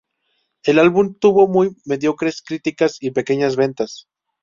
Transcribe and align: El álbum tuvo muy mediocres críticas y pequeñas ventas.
El 0.63 0.79
álbum 0.79 1.13
tuvo 1.13 1.47
muy 1.47 1.77
mediocres 1.85 2.41
críticas 2.41 2.97
y 3.03 3.11
pequeñas 3.11 3.55
ventas. 3.55 4.07